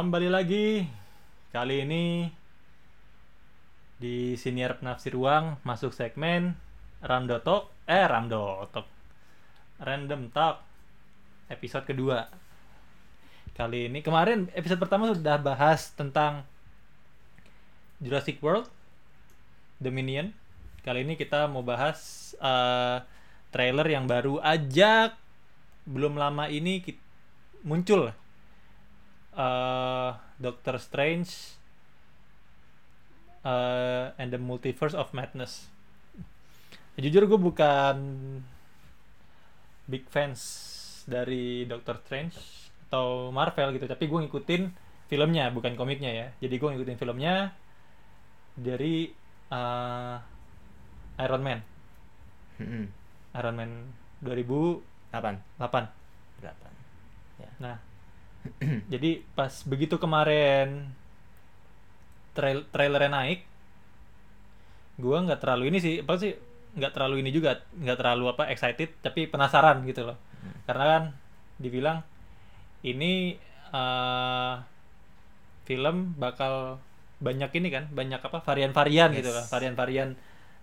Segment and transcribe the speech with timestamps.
[0.00, 0.80] Kembali lagi.
[1.52, 2.24] Kali ini
[4.00, 6.56] Di Siniar Penafsir Uang Masuk segmen
[7.04, 8.08] Ramdo Talk Eh
[8.72, 8.88] Talk.
[9.76, 10.64] Random Talk
[11.52, 12.32] Episode kedua.
[13.52, 16.48] Kali ini Kemarin episode pertama sudah bahas tentang
[18.00, 18.72] Jurassic World
[19.84, 20.32] Dominion.
[20.80, 23.04] Kali ini kita mau bahas eh,
[23.52, 25.12] Trailer yang baru aja
[25.84, 26.80] Belum lama ini
[27.68, 28.29] Muncul
[29.40, 31.56] uh, Doctor Strange
[33.44, 35.68] uh, and the Multiverse of Madness.
[37.00, 37.96] Jujur gue bukan
[39.88, 40.40] big fans
[41.08, 42.36] dari Doctor Strange
[42.90, 44.62] atau Marvel gitu, tapi gue ngikutin
[45.08, 46.26] filmnya bukan komiknya ya.
[46.44, 47.56] Jadi gue ngikutin filmnya
[48.52, 49.08] dari
[49.48, 50.16] uh,
[51.24, 51.60] Iron Man.
[53.32, 53.70] Iron Man
[54.20, 55.16] 2008.
[55.56, 55.84] Kapan?
[56.38, 56.72] Delapan.
[57.40, 57.50] Ya.
[57.58, 57.76] Nah,
[58.92, 60.90] jadi pas begitu kemarin
[62.36, 63.40] trail trailernya naik,
[65.00, 66.32] gua nggak terlalu ini sih, apa sih
[66.78, 70.16] nggak terlalu ini juga, nggak terlalu apa excited, tapi penasaran gitu loh.
[70.68, 71.02] Karena kan
[71.60, 71.98] dibilang
[72.86, 73.36] ini
[73.74, 74.54] eh,
[75.68, 76.80] film bakal
[77.20, 79.36] banyak ini kan, banyak apa varian-varian gitu Yes.
[79.36, 80.10] kan, varian-varian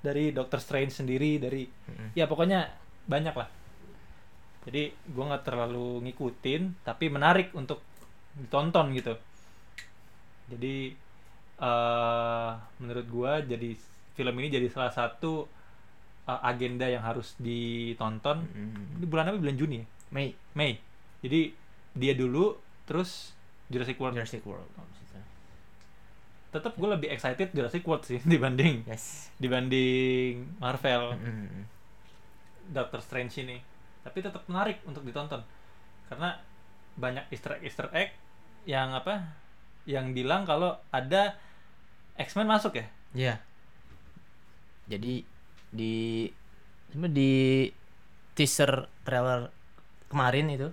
[0.02, 2.18] dari Doctor Strange sendiri, dari Mm-mm.
[2.18, 2.70] ya pokoknya
[3.08, 3.48] banyak lah
[4.68, 7.80] jadi gue nggak terlalu ngikutin tapi menarik untuk
[8.36, 9.16] ditonton gitu
[10.48, 10.92] jadi
[11.58, 13.70] eh menurut gue jadi
[14.14, 15.48] film ini jadi salah satu
[16.24, 19.00] eh, agenda yang harus ditonton Mm-mm.
[19.02, 20.78] ini bulan apa bulan Juni ya Mei Mei
[21.24, 21.50] jadi
[21.98, 22.54] dia dulu
[22.86, 23.34] terus
[23.68, 24.64] Jurassic World Jurassic World.
[26.48, 29.28] Tetap gue lebih excited Jurassic World sih dibanding Yes.
[29.36, 31.66] dibanding Marvel Mm-mm.
[32.70, 33.58] Doctor Strange ini
[34.08, 35.44] tapi tetap menarik untuk ditonton.
[36.08, 36.32] Karena
[36.96, 38.16] banyak Easter egg Easter egg
[38.64, 39.36] yang apa
[39.84, 41.36] yang bilang kalau ada
[42.16, 42.88] X-Men masuk ya?
[43.14, 43.36] Iya.
[44.88, 45.22] Jadi
[45.70, 46.28] di
[46.88, 47.34] di
[48.32, 48.72] teaser
[49.04, 49.52] trailer
[50.08, 50.72] kemarin itu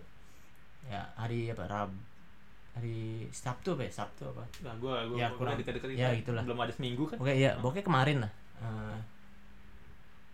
[0.86, 1.90] ya hari apa Rab
[2.74, 3.92] hari Sabtu apa ya?
[3.92, 4.42] Sabtu apa?
[4.62, 6.42] Nah gue gue Ya, kurang- deket-deket ya, gitulah.
[6.42, 7.18] belum ada seminggu kan?
[7.18, 8.32] Oke ya, pokoknya kemarin lah.
[8.56, 8.96] Eh,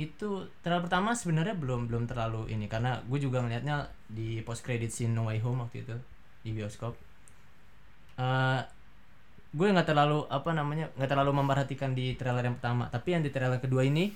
[0.00, 4.88] itu trailer pertama sebenarnya belum belum terlalu ini karena gue juga ngelihatnya di post credit
[4.88, 5.96] scene No Way Home waktu itu
[6.40, 6.96] di bioskop.
[8.16, 8.60] Eh
[9.52, 13.28] gue nggak terlalu apa namanya nggak terlalu memperhatikan di trailer yang pertama, tapi yang di
[13.28, 14.08] trailer kedua ini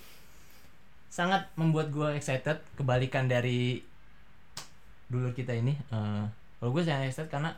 [1.12, 3.84] sangat membuat gue excited kebalikan dari
[5.12, 5.77] dulu kita ini.
[5.93, 6.25] Eh
[6.56, 7.53] kalau gue sangat excited karena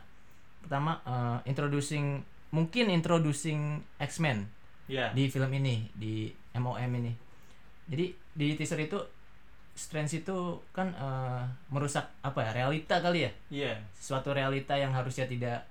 [0.67, 2.19] pertama eh, introducing
[2.51, 4.51] mungkin introducing X-Men
[4.91, 7.26] ya di film ini di MOM ini
[7.87, 8.05] jadi
[8.35, 8.99] di teaser itu
[9.77, 10.37] Strange itu
[10.73, 13.31] kan eh, merusak apa ya realita kali ya?
[13.53, 13.73] Iya.
[13.93, 15.69] Suatu realita yang harusnya tidak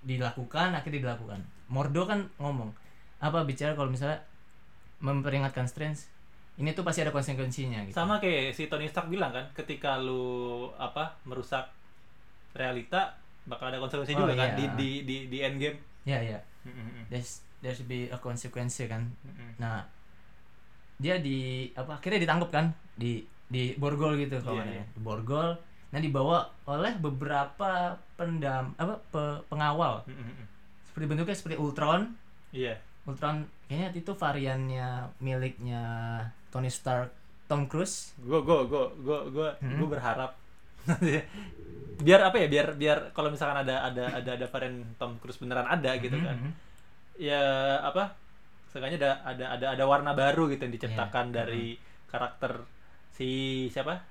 [0.00, 1.40] dilakukan akhirnya dilakukan.
[1.68, 2.72] Mordo kan ngomong
[3.20, 4.16] apa bicara kalau misalnya
[5.04, 6.08] memperingatkan Strange?
[6.56, 7.92] Ini tuh pasti ada konsekuensinya gitu.
[7.92, 11.68] Sama kayak si Tony Stark bilang kan ketika lu apa merusak
[12.56, 13.12] realita
[13.44, 14.58] bakal ada konsekuensi Oh, juga kan iya.
[14.58, 15.76] di di di di endgame.
[16.08, 17.04] Ya ya Mm-mm.
[17.12, 19.12] there's there's be a consequence kan.
[19.22, 19.60] Mm-mm.
[19.60, 19.84] Nah,
[20.96, 21.38] dia di
[21.72, 24.84] apa akhirnya ditangkap kan di di borgol gitu kalau nggak iya.
[24.86, 25.48] di borgol.
[25.86, 27.70] Nah, dibawa oleh beberapa
[28.14, 30.02] pendam apa pe- pengawal.
[30.04, 30.44] Mm-mm.
[30.84, 32.10] Seperti bentuknya seperti Ultron.
[32.50, 32.74] iya
[33.04, 35.82] Ultron kayaknya itu variannya miliknya
[36.50, 37.12] Tony Stark,
[37.46, 38.16] Tom Cruise.
[38.18, 39.76] gue gue gue gue gue Hmm.
[39.78, 40.34] gue berharap
[41.96, 45.64] biar apa ya biar biar kalau misalkan ada ada ada ada varian Tom Cruise beneran
[45.64, 46.50] ada gitu kan Mhm.
[47.16, 47.40] ya
[47.80, 48.12] apa
[48.76, 51.34] seenggaknya ada ada ada ada warna baru gitu yang diciptakan Iya.
[51.34, 51.64] dari
[52.06, 52.52] karakter
[53.10, 53.28] si
[53.66, 54.04] siapa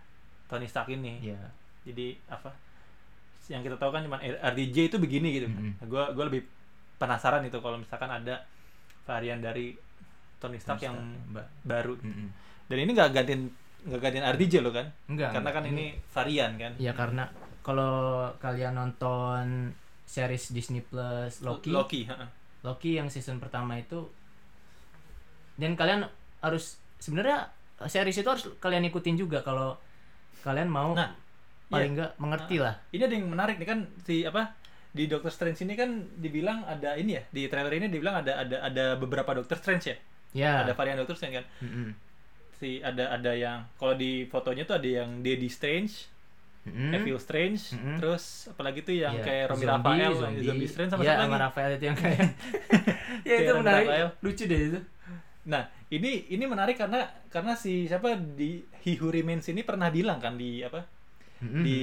[0.45, 1.37] Tony Stark ini Iya.
[1.85, 2.49] jadi apa
[3.45, 5.85] yang kita tahu kan cuma RDJ itu begini gitu Mhm.
[5.85, 6.41] gue gue lebih
[6.97, 8.41] penasaran itu kalau misalkan ada
[9.05, 9.77] varian dari
[10.35, 10.97] Tony Stark Tony yang
[11.29, 11.45] Mbak.
[11.61, 12.27] baru Mhm.
[12.65, 13.41] dan ini nggak gantiin
[13.85, 15.29] nggak gantiin RDJ loh kan Enggak.
[15.31, 17.29] karena kan ini varian kan Ya karena
[17.61, 17.94] kalau
[18.35, 19.69] kalian nonton
[20.06, 22.01] series Disney Plus Loki, Loki.
[22.61, 24.09] Loki yang season pertama itu
[25.56, 26.07] dan kalian
[26.40, 27.50] harus sebenarnya
[27.86, 29.75] series itu harus kalian ikutin juga kalau
[30.42, 31.12] kalian mau Nah,
[31.68, 34.54] paling enggak mengerti lah ini ada yang menarik nih kan si apa
[34.92, 38.57] di Doctor Strange ini kan dibilang ada ini ya di trailer ini dibilang ada ada
[38.63, 39.98] ada beberapa Doctor Strange ya
[40.31, 41.90] ya ada varian Doctor Strange kan Mm-mm.
[42.56, 46.07] si ada ada yang kalau di fotonya tuh ada yang Daddy Strange
[46.63, 46.96] Mm-mm.
[46.96, 47.98] Evil Strange Mm-mm.
[48.00, 50.46] terus apalagi tuh yang Iya, kayak Romi zombie, Rafael zombie.
[50.46, 52.19] Zombie Strange sama Iya, siapa sama lagi Rafael itu yang kayak
[53.28, 54.07] ya itu menarik Rafael.
[54.22, 54.80] lucu deh itu
[55.45, 60.18] Nah, ini ini menarik karena karena si siapa di He Who Remains ini pernah bilang
[60.18, 60.81] kan di apa?
[61.36, 61.62] Mm-mm.
[61.62, 61.80] di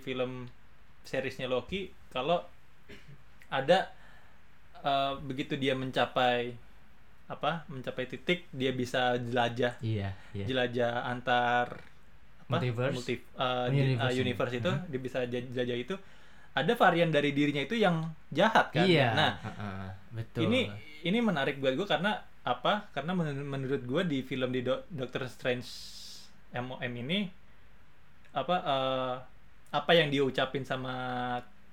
[0.00, 0.48] film
[1.04, 2.40] seriesnya Loki kalau
[3.48, 3.92] ada
[4.78, 6.56] eh, begitu dia mencapai
[7.26, 7.68] apa?
[7.68, 9.76] Mencapai titik dia bisa jelajah.
[9.78, 10.44] Iya iya.
[10.44, 11.84] Jelajah antar
[12.42, 12.56] apa?
[12.56, 12.94] Multiverse.
[12.96, 14.24] multi di- Universe eh, ini.
[14.24, 14.82] universe itu Mhm.
[14.88, 15.94] dia bisa jelajah itu.
[16.56, 18.82] Ada varian dari dirinya itu yang jahat kan?
[18.82, 19.14] Iya.
[19.14, 20.48] Nah heeh, betul.
[20.48, 20.66] ini
[21.04, 22.18] ini menarik buat gue karena
[22.48, 25.68] apa karena men- menurut gue di film di Do- Doctor Strange
[26.56, 27.28] MOM ini
[28.32, 29.14] apa eh,
[29.68, 30.92] apa yang dia ucapin sama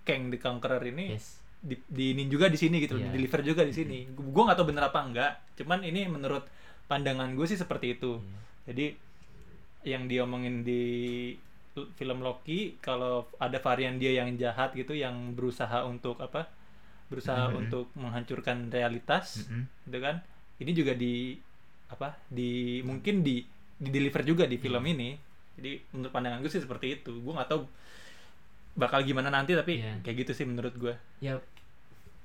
[0.04, 3.10] Kang the Conqueror ini yes di, diinin juga di sini gitu, Iya.
[3.10, 4.06] di deliver juga di sini.
[4.14, 6.46] Gue nggak tahu bener apa enggak, cuman ini menurut
[6.86, 8.22] pandangan gue sih seperti itu.
[8.22, 8.38] Iya.
[8.70, 8.86] Jadi
[9.90, 10.84] yang diomongin di
[11.74, 16.46] l- film Loki kalau ada varian dia yang jahat gitu yang berusaha untuk apa?
[17.10, 17.58] Berusaha Mhm.
[17.66, 19.66] untuk menghancurkan realitas, Mm-mm.
[19.90, 20.22] gitu kan?
[20.58, 21.36] Ini juga di
[21.88, 22.16] apa?
[22.26, 23.44] Di mungkin di
[23.76, 24.94] di deliver juga di film Iya.
[24.94, 25.10] ini.
[25.56, 27.12] Jadi menurut pandangan gue sih seperti itu.
[27.16, 27.64] Gue nggak tahu
[28.76, 30.00] bakal gimana nanti tapi Iya.
[30.02, 30.94] kayak gitu sih menurut gue.
[31.20, 31.40] ya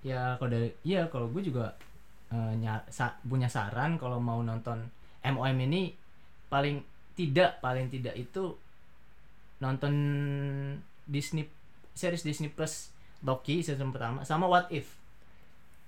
[0.01, 1.77] ya kalau dari iya kalau gue juga
[2.27, 4.81] eh, nya- sa- punya saran kalau mau nonton
[5.21, 5.93] MOM ini
[6.49, 6.81] paling
[7.13, 8.57] tidak paling tidak itu
[9.59, 9.93] nonton
[11.05, 11.45] Disney
[11.93, 12.89] series Disney Plus
[13.21, 14.89] Loki season pertama sama What If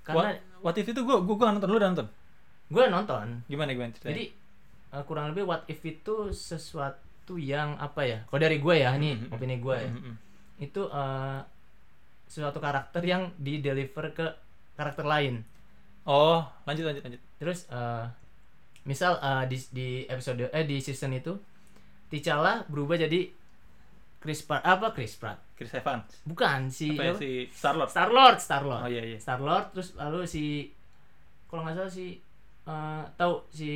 [0.03, 2.09] karena What, what if itu gue gue nonton lu udah nonton
[2.73, 3.45] gue nonton.
[3.45, 4.09] Gimana gimana ceritanya?
[4.11, 4.25] jadi
[4.91, 8.19] eh, kurang lebih What If itu sesuatu yang apa ya?
[8.27, 9.29] Kalau dari gue ya ini Mhm.
[9.31, 9.91] opini gue ya.
[9.91, 10.15] Mhm.
[10.59, 11.41] itu eh,
[12.25, 14.27] suatu karakter yang di deliver ke
[14.73, 15.45] karakter lain.
[16.03, 17.23] Oh lanjut lanjut lanjut.
[17.37, 18.05] Terus eh,
[18.83, 21.37] misal eh, di di episode eh di season itu
[22.09, 23.31] T'Challa berubah jadi
[24.19, 25.41] Chris Pratt apa Chris Pratt?
[25.55, 26.23] Chris Evans.
[26.23, 29.19] Bukan si apa ya si Star Lord Star Lord Star Lord oh iya iya.
[29.19, 30.71] Star Lord terus lalu si
[31.47, 32.19] kalau nggak salah si
[32.64, 33.73] eh, tahu si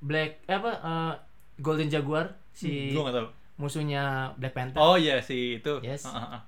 [0.00, 1.12] Black eh, apa eh,
[1.60, 3.28] Golden Jaguar si gak tahu.
[3.56, 4.80] musuhnya Black Panther.
[4.80, 5.76] Oh iya si itu.
[5.80, 6.04] Yes.
[6.04, 6.42] Ah, ah, ah.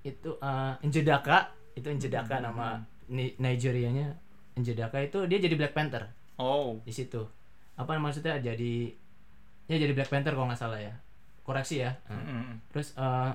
[0.00, 2.44] itu uh, Njedaka itu Njedaka Hmm.
[2.52, 2.66] nama
[3.08, 4.12] Ni- Nigerianya.
[4.56, 6.08] Njedaka itu dia jadi Black Panther.
[6.36, 6.76] Oh.
[6.84, 7.24] Di situ.
[7.76, 8.36] Apa maksudnya?
[8.36, 8.92] Jadi
[9.66, 10.92] ya jadi Black Panther kalau nggak salah ya.
[11.40, 11.96] Koreksi ya.
[12.06, 12.54] Mhm, mhm.
[12.70, 13.32] terus uh,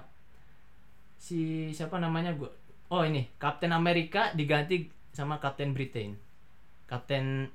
[1.18, 1.40] si
[1.72, 2.38] siapa namanya?
[2.38, 2.54] Gua
[2.90, 3.26] oh ini.
[3.36, 6.14] Kapten Amerika diganti sama Kapten Britain
[6.86, 7.50] Kapten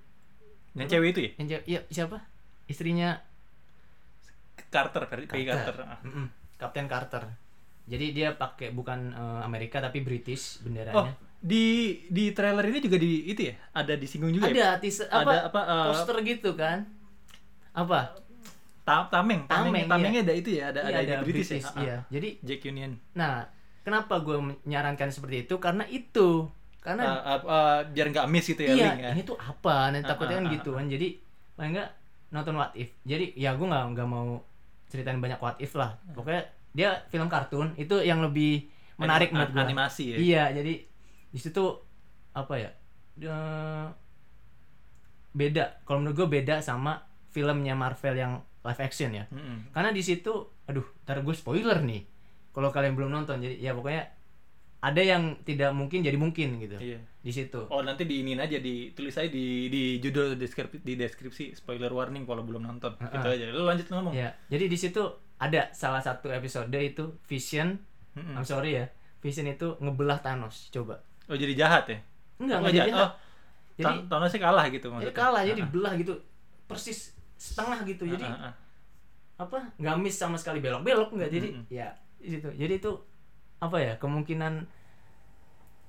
[0.75, 0.93] yang Apa?
[0.93, 1.31] cewek itu ya?
[1.39, 2.19] Yang je- iya siapa?
[2.67, 3.19] Istrinya
[4.71, 5.99] Carter Peggy Peggy Carter, Ah.
[6.57, 7.25] Kapten Carter.
[7.91, 11.11] Jadi dia pakai bukan uh, Amerika tapi British oh benderanya
[11.41, 13.55] di di trailer ini juga di itu ya?
[13.73, 14.55] Ada disinggung juga ya?
[14.55, 16.87] Ada teaser ada apa apa eh, poster gitu kan?
[17.73, 18.15] Apa?
[18.85, 20.71] Ta- tameng tameng Tameng, tamengnya ada itu ya?
[20.71, 21.59] Ada iya, ada, di British, ya?
[21.59, 21.83] Ah, ah.
[21.83, 22.93] iya jadi Jack Union.
[23.17, 23.49] nah
[23.81, 25.57] kenapa gue menyarankan seperti itu?
[25.57, 26.47] Karena itu
[26.81, 29.11] karena Ah, ah, ah, biar nggak miss gitu ya iya link ya.
[29.13, 29.93] ini tuh apa?
[29.93, 30.85] Nanti takutnya ah, kan ah, gitu kan.
[30.87, 31.09] Jadi
[31.53, 31.89] paling enggak
[32.31, 32.89] nonton what if.
[33.03, 34.41] Jadi ya gue nggak nggak mau
[34.87, 36.01] ceritain banyak what if lah.
[36.11, 38.65] Pokoknya dia film kartun itu yang lebih
[38.97, 40.17] menarik Anim- menurut gue animasi ya?
[40.17, 40.73] Iya jadi
[41.31, 41.65] di situ
[42.33, 42.71] apa ya
[45.31, 45.85] beda.
[45.85, 46.99] Kalau menurut gue beda sama
[47.29, 49.25] filmnya Marvel yang live action ya.
[49.27, 49.73] Mhm.
[49.73, 50.33] karena di situ
[50.65, 52.05] aduh ntar gue spoiler nih
[52.51, 53.39] kalau kalian belum nonton.
[53.39, 54.11] Jadi ya pokoknya
[54.81, 56.77] ada yang tidak mungkin jadi mungkin gitu.
[56.81, 56.99] Iya.
[57.21, 57.69] Di situ.
[57.69, 62.41] Oh nanti diinin aja ditulis aja di di judul deskripsi di deskripsi spoiler warning kalau
[62.41, 62.97] belum nonton.
[62.97, 63.37] Ah, itu ah.
[63.37, 63.45] aja.
[63.53, 64.17] Lu lanjut ngomong.
[64.17, 65.05] Ya jadi di situ
[65.37, 67.77] ada salah satu episode itu Vision.
[68.17, 68.41] Mm-mm.
[68.41, 68.89] I'm sorry ya.
[69.21, 71.05] Vision itu ngebelah Thanos coba.
[71.29, 71.99] Oh jadi jahat ya?
[72.41, 73.01] Enggak Oh, enggak jadi jahat.
[73.05, 73.11] oh
[73.77, 75.17] jadi Than- Thanosnya kalah gitu jadi maksudnya?
[75.17, 76.15] kalah jadi Ah, belah gitu.
[76.65, 76.99] Persis
[77.37, 78.09] setengah gitu.
[78.09, 78.53] Jadi ah, ah.
[79.45, 79.77] apa?
[79.77, 80.65] Nggak miss sama sekali.
[80.65, 81.29] Belok belok nggak.
[81.29, 81.69] Jadi Mm-mm.
[81.69, 82.49] ya di situ.
[82.49, 82.93] Jadi itu
[83.61, 84.65] apa ya kemungkinan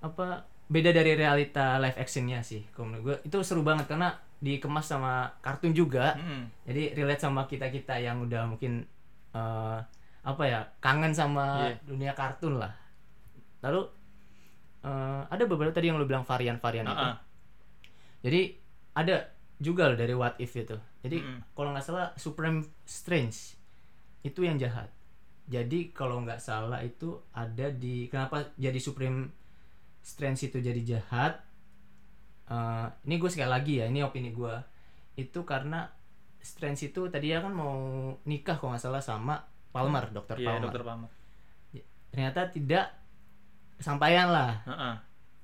[0.01, 4.87] apa beda dari realita live actionnya sih kalau menurut gue itu seru banget karena dikemas
[4.87, 6.65] sama kartun juga Mm-mm.
[6.65, 8.81] jadi relate sama kita kita yang udah mungkin
[9.31, 9.77] eh,
[10.21, 11.77] apa ya kangen sama Iya.
[11.85, 12.73] dunia kartun lah
[13.61, 13.85] lalu
[14.81, 17.17] eh, ada beberapa tadi yang lu bilang varian-varian Ah, itu ah.
[18.21, 18.41] jadi
[18.93, 19.15] ada
[19.57, 21.53] juga loh dari what if itu jadi Mm-mm.
[21.53, 23.53] kalau nggak salah Supreme Strange
[24.21, 24.89] itu yang jahat
[25.51, 29.27] jadi kalau nggak salah itu ada di kenapa jadi Supreme
[29.99, 31.43] Strange itu jadi jahat?
[32.47, 34.55] Eh, ini gue sekali lagi ya ini opini gue
[35.19, 35.87] itu karena
[36.41, 37.75] Strange itu tadi ya kan mau
[38.25, 39.35] nikah kalau nggak salah sama
[39.71, 41.11] Palmer dokter iya Palmer dokter Palmer.
[42.11, 42.91] Ternyata tidak
[43.79, 44.95] sampaian lah Ah, ah.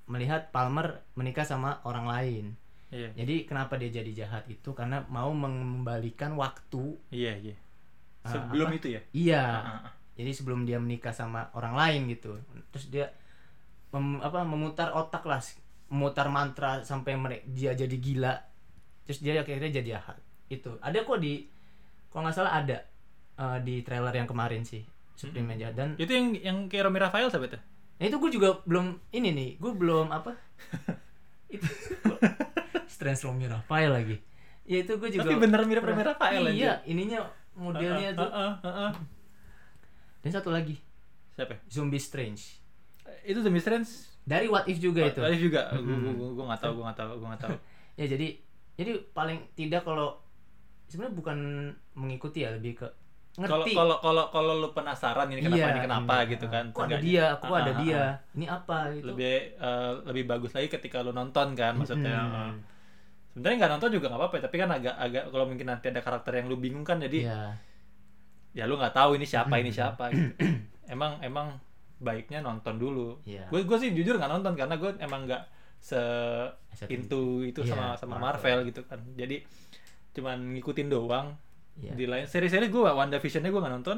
[0.07, 2.45] melihat Palmer menikah sama orang lain.
[2.87, 3.11] Iya.
[3.19, 4.71] Jadi kenapa dia jadi jahat itu?
[4.71, 6.95] Karena mau mengembalikan waktu.
[7.11, 7.55] Iya iya.
[8.23, 8.77] Ah, sebelum apa?
[8.79, 9.01] itu ya?
[9.11, 9.43] Iya.
[9.43, 9.93] Ah, ah.
[10.17, 12.35] Jadi sebelum dia menikah sama orang lain gitu
[12.73, 13.13] terus dia
[13.93, 15.39] mem- apa memutar otak lah
[15.87, 18.33] memutar mantra sampai mere- dia jadi gila
[19.07, 20.17] terus dia akhirnya jadi jahat
[20.51, 21.47] itu ada kok di
[22.11, 22.83] kalau nggak salah ada
[23.39, 24.83] eh, di trailer yang kemarin sih
[25.15, 27.61] Supreme jahat dan itu yang yang kayak Romi Rafael siapa tuh
[27.97, 30.37] Nah, itu gue juga belum ini nih, gue belum apa?
[31.55, 31.65] itu
[32.85, 34.21] Strange from Rafael lagi.
[34.69, 35.33] Ya itu gue juga.
[35.33, 37.25] Tapi bener mirip Remy Rafael Iya, ininya
[37.57, 38.29] modelnya tuh.
[38.29, 38.91] Heeh, heeh.
[40.27, 40.75] Dan satu lagi,
[41.31, 41.55] Siapa?
[41.65, 42.59] Zombie Strange.
[43.23, 43.87] Itu Zombie Strange.
[44.21, 45.17] Dari What If juga itu.
[45.17, 45.71] Tadi juga.
[45.71, 47.57] Gue gue gue nggak tahu, gue nggak tahu, gue nggak tahu.
[47.97, 48.27] Ya jadi
[48.75, 50.21] jadi paling tidak kalau
[50.85, 51.37] sebenarnya bukan
[51.93, 52.87] mengikuti ya lebih ke
[53.35, 53.73] Kalau ngerti.
[53.73, 56.31] kalau kalau kalau lu penasaran ini kenapa Iya, ini kenapa ini.
[56.33, 56.65] gitu kan.
[56.69, 57.97] Kok ada dia, Ah, ada ah, dia.
[57.97, 58.11] ah.
[58.33, 59.05] Ini apa gitu.
[59.09, 62.17] Lebih eh, lebih bagus lagi ketika lu nonton kan maksudnya.
[62.19, 62.37] Mm-mm.
[62.37, 62.53] eh.
[63.33, 66.31] Sebenarnya nggak nonton juga nggak apa-apa, tapi kan agak agak kalau mungkin nanti ada karakter
[66.35, 67.41] yang lu bingung kan jadi Iya.
[68.51, 70.31] Ya lu nggak tahu ini siapa ini siapa gitu.
[70.93, 71.57] emang emang
[71.97, 73.47] baiknya nonton dulu Iya.
[73.47, 75.43] gue gue sih jujur nggak nonton karena gue emang nggak
[75.79, 75.97] se
[76.87, 78.61] into itu Iya, sama sama Marvel.
[78.61, 78.69] Marvel.
[78.69, 79.41] gitu kan jadi
[80.13, 81.33] cuman ngikutin doang
[81.77, 81.93] Iya.
[81.93, 83.97] di lain seri-seri gue Wanda Visionnya gue nggak nonton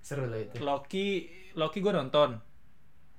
[0.00, 0.56] Seru loh itu.
[0.60, 2.40] Loki Loki gue nonton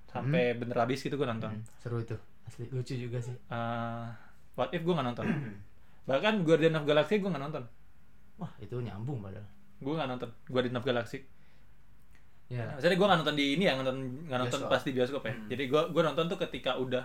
[0.07, 2.17] sampai bener habis gitu gue nonton Hmm, seru itu.
[2.43, 3.31] Asli lucu juga sih.
[3.31, 4.05] Eh,
[4.53, 5.25] What If gue nggak nonton
[6.09, 7.63] bahkan Guardian of Galaxy gue nggak nonton
[8.35, 9.45] Wah, itu nyambung padahal.
[9.81, 11.25] Gue nggak nonton Guardian of Galaxy
[12.51, 12.67] Ya.
[12.75, 13.95] Maksudnya gue nggak nonton di ini ya, nonton
[14.27, 14.75] nggak nonton Bioskop.
[14.75, 15.33] pas di bioskop ya.
[15.55, 16.99] Jadi gue gue nonton tuh ketika udah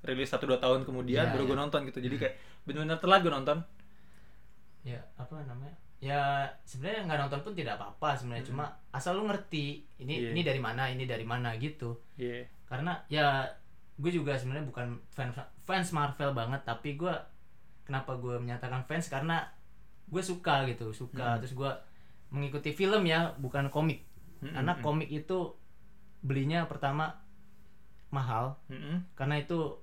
[0.00, 1.62] rilis satu dua tahun kemudian Iya, baru gue iya.
[1.68, 1.98] nonton gitu.
[2.00, 2.34] Jadi kayak
[2.64, 3.58] benar-benar telat gue nonton.
[4.80, 5.76] Ya, apa namanya?
[6.00, 10.30] Ya, sebenarnya nggak nonton pun tidak apa-apa sebenarnya cuma asal lu ngerti ini Iya.
[10.32, 12.00] ini dari mana, ini dari mana gitu.
[12.16, 12.48] Iya.
[12.64, 13.44] Karena ya
[13.92, 15.36] gue juga sebenarnya bukan fans
[15.68, 17.12] fans Marvel banget, tapi gue
[17.84, 19.52] kenapa gue menyatakan fans karena
[20.08, 21.38] gue suka gitu, suka Hmm.
[21.44, 21.68] terus gue
[22.28, 24.04] mengikuti film ya, bukan komik.
[24.38, 24.84] Mm-mm, Karena mm-mm.
[24.84, 25.54] komik itu
[26.18, 27.14] belinya pertama
[28.08, 29.04] mahal Mm-mm.
[29.14, 29.78] karena itu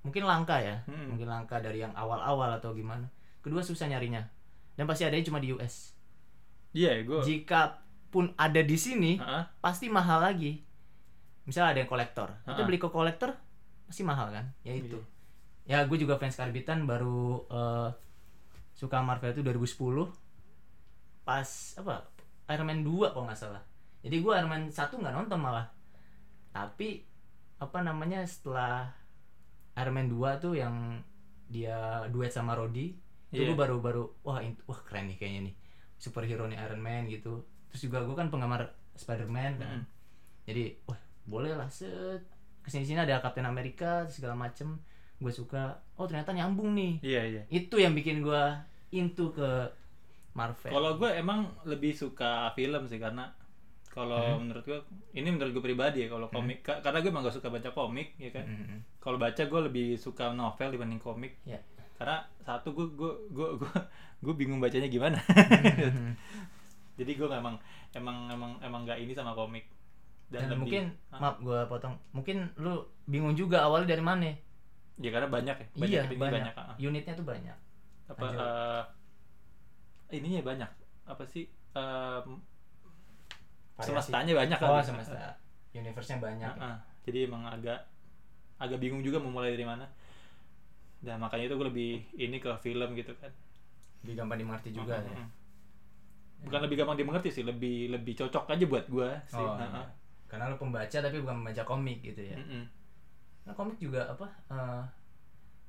[0.00, 1.10] mungkin langka ya Mm-mm.
[1.12, 3.10] mungkin langka dari yang awal-awal atau gimana
[3.42, 4.22] kedua susah nyarinya
[4.74, 5.92] dan pasti adanya cuma di US
[6.70, 7.20] Iya, gue.
[7.20, 9.42] jika pun ada di sini Heeh.
[9.58, 10.62] pasti mahal lagi
[11.44, 12.64] misalnya ada yang kolektor kita Ha-ha.
[12.64, 13.34] beli ke kolektor
[13.84, 14.96] pasti mahal kan ya itu
[15.64, 17.88] ya gue juga fans karbitan baru eh,
[18.72, 20.08] suka Marvel itu 2010
[21.28, 21.44] pas
[21.76, 22.08] apa
[22.48, 23.60] Iron Man 2 kalau nggak salah.
[24.00, 25.68] Jadi gue Iron Man 1 nggak nonton malah.
[26.48, 27.04] Tapi
[27.60, 28.88] apa namanya setelah
[29.76, 31.04] Iron Man 2 tuh yang
[31.52, 32.96] dia duet sama Rhodey
[33.28, 33.52] itu Iya.
[33.52, 35.54] gue baru baru wah in- wah keren nih kayaknya nih.
[36.00, 37.44] Superhero nih Iron Man gitu.
[37.68, 38.64] Terus juga gue kan penggemar
[38.96, 39.84] Spider-Man kan.
[39.84, 39.86] Mm.
[40.48, 40.96] jadi wah
[41.28, 42.24] boleh lah set.
[42.64, 44.80] Ke sini sini ada Captain America segala macem.
[45.20, 47.04] Gue suka oh ternyata nyambung nih.
[47.04, 47.42] Iya, iya.
[47.52, 48.42] itu yang bikin gue
[48.96, 49.68] into ke
[50.38, 53.34] Marvel Kalau gue emang lebih suka film sih karena
[53.88, 54.78] kalau menurut gue
[55.12, 58.14] ini menurut gue pribadi ya kalau komik ka- karena gue emang gak suka baca komik
[58.16, 58.44] ya kan.
[58.44, 58.78] Mm-mm.
[58.96, 61.34] Kalau baca gue lebih suka novel dibanding komik.
[61.42, 61.58] Ya.
[61.96, 63.72] Karena satu gue gue gue gue
[64.20, 65.18] gue bingung bacanya gimana.
[66.98, 67.56] Jadi gue emang
[67.92, 69.66] emang emang emang nggak ini sama komik.
[70.28, 71.18] dan, lebih- mungkin Ah.
[71.24, 74.28] maaf gue potong mungkin lu bingung juga awalnya dari mana
[75.00, 76.76] ya karena banyak ya banyak iya banyak, banyak, ah.
[76.76, 77.56] unitnya tuh banyak
[78.06, 78.84] apa Lanjut.
[80.12, 80.70] Ininya banyak.
[81.08, 81.48] Apa sih
[83.78, 83.86] Variasi.
[83.94, 84.82] semestanya banyak oh kali.
[84.82, 85.38] semesta.
[85.70, 86.54] Universe-nya banyak.
[86.58, 86.76] Ah, ah.
[87.06, 87.78] jadi emang agak
[88.58, 89.86] agak bingung juga mau mulai dari mana.
[90.98, 93.30] Dan makanya itu gue lebih ini ke film gitu kan.
[94.02, 95.22] Lebih gampang dimengerti juga ya.
[96.42, 99.38] Bukan lebih gampang dimengerti sih lebih lebih cocok aja buat gue sih.
[99.38, 99.86] Oh, iya.
[100.28, 102.36] karena lu pembaca tapi bukan membaca komik gitu ya.
[103.48, 104.82] Nah, komik juga apa eh,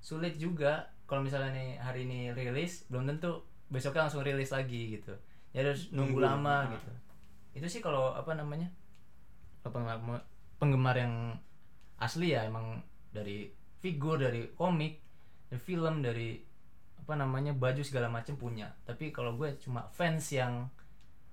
[0.01, 0.89] sulit juga.
[1.08, 5.14] Kalau misalnya nih hari ini rilis belum tentu besoknya langsung rilis lagi gitu
[5.54, 6.26] ya harus nunggu, Nunggu.
[6.26, 6.72] lama Ah.
[6.74, 6.92] gitu
[7.62, 8.70] itu sih kalau apa namanya
[9.64, 10.22] penggemar
[10.58, 11.38] penggemar yang
[11.98, 12.82] asli ya emang
[13.14, 13.50] dari
[13.82, 15.02] figur dari komik
[15.50, 16.38] dari film dari
[16.98, 20.70] apa namanya baju segala macam punya tapi kalau gue cuma fans yang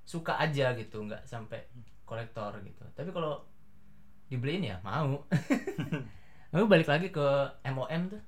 [0.05, 1.61] suka aja gitu nggak sampai
[2.07, 3.45] kolektor gitu tapi kalau
[4.29, 5.21] dibeliin ya mau
[6.55, 7.27] Lalu balik lagi ke
[7.69, 8.23] MOM tuh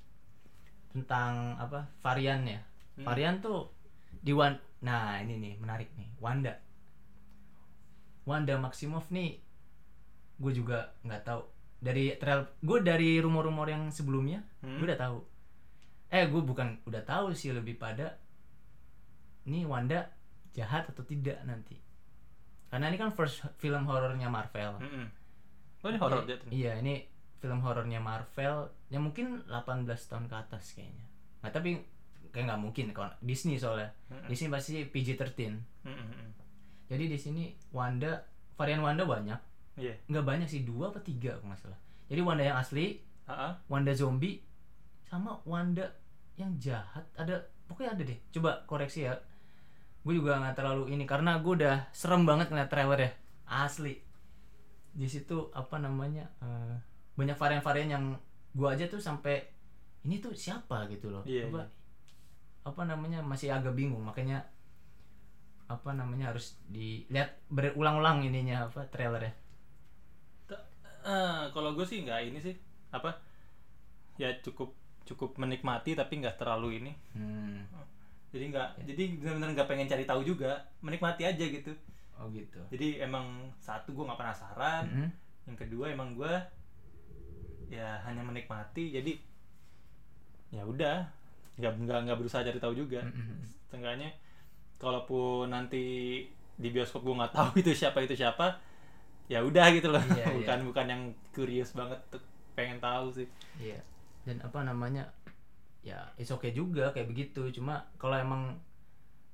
[0.92, 2.60] tentang apa varian ya.
[2.98, 3.06] Hmm.
[3.06, 3.70] Varian tuh
[4.20, 6.06] di Wan Nah, ini nih menarik nih.
[6.18, 6.54] Wanda.
[8.22, 9.40] Wanda Maximoff nih
[10.38, 11.42] gue juga nggak tahu
[11.78, 14.78] dari trail gue dari rumor-rumor yang sebelumnya Hmm.
[14.78, 15.18] gue udah tahu
[16.08, 18.14] eh gue bukan udah tahu sih lebih pada
[19.44, 20.06] ini Wanda
[20.54, 21.74] jahat atau tidak nanti
[22.68, 25.06] karena ini kan first film horornya Marvel Mm, mm.
[25.82, 27.02] oh ini horor dia tuh Iya, ini
[27.38, 28.56] film horornya Marvel
[28.90, 31.06] yang mungkin 18 tahun ke atas kayaknya.
[31.38, 31.78] Nah, tapi
[32.28, 33.88] kayak nggak mungkin kalau Disney soalnya.
[34.08, 34.28] Mm, mm.
[34.28, 35.54] Disney pasti PG-13.
[35.84, 36.30] Mm, mm, mm.
[36.88, 38.16] Jadi di sini Wanda
[38.54, 39.40] varian Wanda banyak.
[40.06, 41.78] Nggak banyak sih, dua apa tiga kalau nggak salah.
[42.08, 43.52] Jadi Wanda yang asli, Ah, ah.
[43.68, 44.40] Wanda zombie
[45.04, 45.84] sama Wanda
[46.34, 47.04] yang jahat.
[47.12, 47.36] Ada
[47.68, 48.18] pokoknya ada deh.
[48.32, 49.12] Coba koreksi ya.
[50.00, 53.10] Gue juga nggak terlalu ini karena gue udah serem banget ngeliat trailer ya.
[53.48, 54.00] Asli.
[54.88, 56.74] di situ apa namanya eh,
[57.14, 58.04] banyak varian-varian yang
[58.50, 59.46] gua aja tuh sampai
[60.02, 61.66] ini tuh siapa gitu loh Iya, apa iya.
[62.64, 64.02] Apa namanya masih agak bingung.
[64.02, 64.46] Makanya
[65.68, 69.36] apa namanya harus dilihat berulang-ulang ininya apa trailernya.
[71.08, 72.52] Eh, kalau gue sih nggak ini sih
[72.92, 73.16] apa
[74.20, 74.74] ya cukup
[75.08, 76.92] cukup menikmati tapi nggak terlalu ini.
[77.16, 77.64] Hmm.
[78.28, 81.72] jadi nggak jadi benar-benar nggak pengen cari tahu juga menikmati aja gitu.
[82.20, 82.60] Oh gitu.
[82.68, 84.84] Jadi emang satu gue nggak penasaran.
[84.84, 85.08] Mhm.
[85.48, 86.34] yang kedua emang gue
[87.72, 89.16] ya hanya menikmati jadi
[90.52, 91.08] ya udah
[91.58, 93.50] nggak nggak nggak berusaha cari tahu juga Mhm.
[93.60, 94.10] setengahnya
[94.76, 95.82] kalaupun nanti
[96.54, 98.54] di bioskop gue nggak tahu itu siapa itu siapa
[99.26, 100.34] ya udah gitu loh Iya, iya.
[100.34, 102.22] bukan bukan yang curious banget tuh
[102.54, 103.26] pengen tahu sih
[103.58, 103.78] Iya.
[104.22, 105.08] Dan apa namanya?
[105.80, 107.48] Ya, is okay juga kayak begitu.
[107.50, 108.60] Cuma kalau emang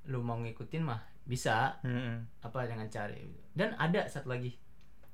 [0.05, 1.75] lu mau ngikutin mah bisa
[2.39, 3.19] apa dengan cari.
[3.51, 4.55] Dan ada satu lagi.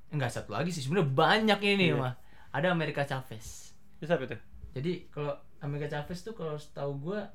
[0.08, 1.98] Enggak satu lagi sih, sebenarnya banyak ini Iya.
[1.98, 2.14] mah.
[2.52, 3.74] Ada Amerika Chavez.
[3.92, 4.38] itu siapa itu
[4.72, 7.30] Jadi kalau Amerika Chavez tuh kalau setahu gua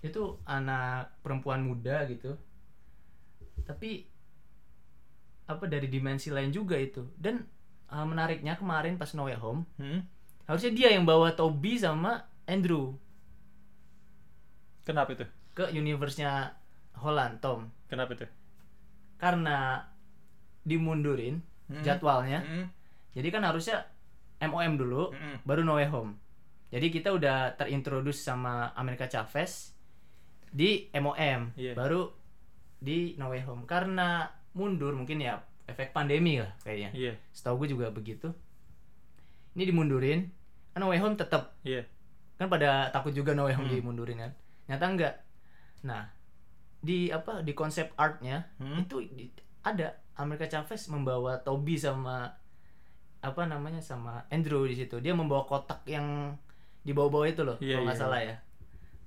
[0.00, 2.38] itu anak perempuan muda gitu.
[3.62, 4.06] Tapi
[5.44, 7.04] apa dari dimensi lain juga itu.
[7.18, 7.42] Dan
[7.90, 10.06] uh, menariknya kemarin pas No Way Home Hmm?
[10.46, 12.98] harusnya dia yang bawa Toby sama Andrew
[14.82, 16.54] kenapa itu ke universe-nya
[16.98, 18.26] Holland Tom kenapa itu
[19.14, 19.86] karena
[20.62, 21.38] dimundurin
[21.70, 21.86] Hmm.
[21.86, 22.66] jadwalnya Hmm.
[23.14, 23.86] jadi kan harusnya
[24.42, 25.38] MOM dulu Hmm.
[25.46, 26.18] baru No Way Home
[26.70, 29.74] jadi kita udah terintroduce sama Amerika Chavez
[30.48, 31.74] di MOM Iya.
[31.74, 32.10] baru
[32.78, 33.66] di No Way Home.
[33.66, 36.90] Karena mundur mungkin ya efek pandemi lah kayaknya.
[36.90, 37.12] Iya.
[37.30, 38.30] Setahu gue juga begitu.
[39.52, 40.30] Ini dimundurin
[40.70, 41.82] kan No Way Home tetap iya.
[42.34, 43.76] Kan pada takut juga No Way Home Hmm.
[43.76, 44.32] dimundurin kan.
[44.66, 45.14] Nyata enggak.
[45.82, 46.06] Nah
[46.80, 48.80] di apa di konsep artnya Hmm.
[48.80, 49.28] itu di-
[49.60, 52.32] ada Amerika Chavez membawa Toby sama
[53.20, 54.96] apa namanya sama Andrew di situ.
[54.98, 56.32] Dia membawa kotak yang
[56.80, 58.36] di bawah-bawah itu loh Iya, kalau nggak iya, salah ya.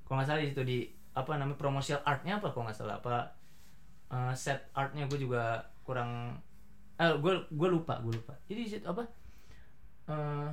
[0.06, 0.78] Kalau nggak salah di situ di
[1.14, 2.96] apa namanya promotional artnya apa kalau nggak salah?
[3.02, 3.16] Apa
[4.14, 6.38] eh, set artnya gue juga kurang
[7.02, 8.34] eh gue gue lupa gue lupa.
[8.46, 9.04] Jadi di situ apa
[10.10, 10.50] eh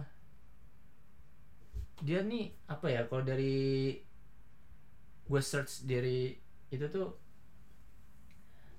[2.00, 3.92] dia nih apa ya kalau dari
[5.28, 6.32] gue search dari
[6.72, 7.12] itu tuh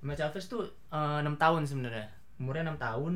[0.02, 2.10] Chavez tuh eh, enam tahun sebenarnya.
[2.42, 3.14] Umurnya enam tahun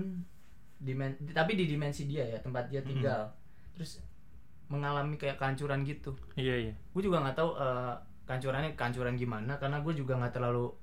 [0.75, 3.33] dimen tapi di dimensi dia ya tempat dia tinggal.
[3.73, 4.05] Terus
[4.67, 6.17] mengalami kayak kehancuran gitu.
[6.33, 6.73] Iya iya.
[6.91, 7.93] Gue juga nggak tahu eh,
[8.25, 10.73] kehancurannya kehancuran gimana karena gue juga nggak terlalu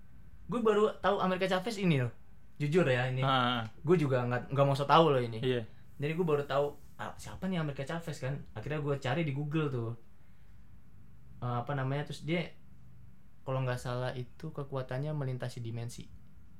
[0.47, 2.13] gue baru tahu Amerika Chavez ini loh.
[2.61, 3.23] Jujur ya ini.
[3.25, 5.43] Ah gue juga nggak nggak mau so tahu loh ini.
[5.43, 5.63] Iya.
[5.99, 8.39] Jadi gue baru tahu ah, siapa nih Amerika Chavez kan?
[8.55, 9.91] Akhirnya gue cari di Google tuh.
[11.43, 12.47] Eh, apa namanya terus dia
[13.43, 16.07] kalau nggak salah itu kekuatannya melintasi dimensi.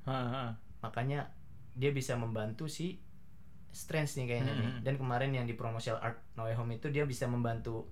[0.03, 0.51] Ah, ah.
[0.83, 1.31] makanya
[1.79, 2.99] dia bisa membantu si
[3.73, 4.69] Strange nih kayaknya nih.
[4.69, 4.81] Hmm.
[4.85, 7.89] dan kemarin yang di promotional art No Way Home itu dia bisa membantu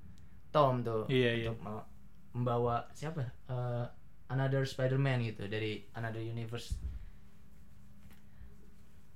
[0.53, 1.49] Tom tuh iya iya.
[1.51, 1.87] untuk mau-
[2.31, 3.25] membawa siapa?
[3.49, 3.85] Eh,
[4.31, 6.79] another Spider-Man gitu dari another universe.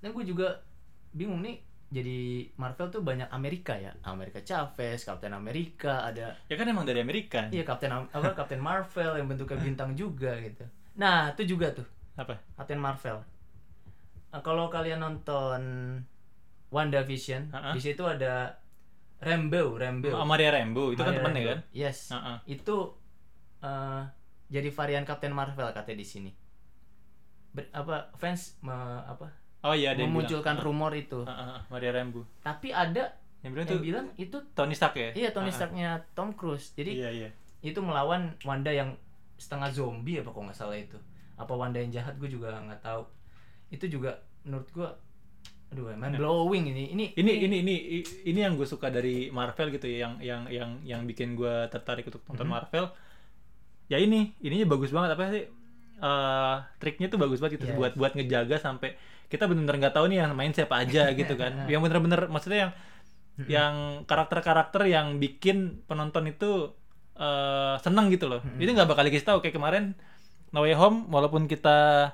[0.03, 0.61] Dan gue juga
[1.14, 1.62] bingung nih
[1.94, 3.94] jadi Marvel tuh banyak Amerika ya?
[4.03, 7.46] Amerika Chavez Captain America ada ya kan emang dari Amerika.
[7.55, 10.66] Iya Captain apa Captain Marvel yang bentuknya bintang juga gitu.
[10.98, 11.87] Nah itu juga tuh.
[12.18, 12.35] Apa?
[12.59, 13.22] Captain Marvel.
[14.35, 15.62] Nah, kalau kalian nonton
[16.68, 17.50] WandaVision.
[17.50, 17.70] Ha-ha.
[17.72, 18.57] di situ ada
[19.20, 20.12] Rambo Rambo.
[20.12, 20.92] Oh, Maria Rambo.
[20.92, 21.53] Itu kan Maria temennya Rambo.
[21.53, 21.61] kan?
[21.72, 21.98] Yes.
[22.12, 22.38] Ah, ah.
[22.44, 22.77] itu
[23.61, 24.03] eh,
[24.48, 26.31] jadi varian Captain Marvel katanya di sini.
[27.55, 28.74] Ber- apa fans me-
[29.07, 29.31] apa
[29.64, 30.66] oh iya ada yang memunculkan bilang.
[30.66, 31.22] rumor itu.
[31.24, 32.27] Ah, ah, Maria Rambo.
[32.42, 35.11] Tapi ada yang bilang yang tuh bilang itu Tony Stark ya?
[35.14, 35.57] Iya Tony Ah, ah.
[35.57, 36.74] Starknya Tom Cruise.
[36.74, 37.29] Jadi iya iya.
[37.62, 38.92] itu melawan Wanda yang
[39.35, 40.98] setengah zombie apa kok nggak salah itu.
[41.38, 43.03] Apa Wanda yang jahat gue juga nggak tahu.
[43.70, 44.88] Itu juga menurut gue
[45.75, 46.95] aduh mind blowing ini.
[46.95, 47.75] Ini ini ini ini
[48.25, 52.07] ini yang gue suka dari Marvel gitu ya yang yang yang yang bikin gue tertarik
[52.07, 52.55] untuk nonton Mhm.
[52.55, 52.85] Marvel.
[53.87, 55.13] Ya ini ininya bagus banget.
[55.13, 55.45] Apa sih?
[55.97, 57.67] Eh triknya tuh bagus banget gitu.
[57.69, 57.77] Yes.
[57.77, 58.95] buat buat ngejaga sampai
[59.27, 61.67] kita bener-bener nggak tahu nih yang main siapa aja gitu kan.
[61.67, 62.73] Yang bener-bener maksudnya yang
[63.35, 63.49] Mhm.
[63.51, 63.75] yang
[64.07, 66.71] karakter-karakter yang bikin penonton itu
[67.15, 68.39] eh seneng gitu loh.
[68.41, 68.59] Mhm.
[68.59, 69.39] itu nggak bakal dikasih tahu.
[69.43, 69.85] Kayak kemarin
[70.51, 72.11] No Way Home walaupun kita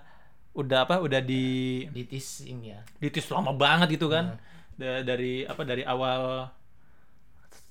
[0.56, 0.98] udah apa?
[1.02, 2.80] Udah di di teasing ya.
[2.98, 4.36] ditis lama banget gitu kan.
[4.36, 4.78] Hmm.
[4.80, 6.50] Da- dari apa dari awal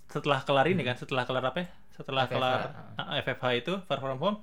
[0.09, 0.95] setelah kelar ini kan?
[0.95, 1.67] Setelah kelar apa ya?
[1.93, 2.59] Setelah FFH, kelar
[2.95, 4.39] ah, FFH itu Far From Home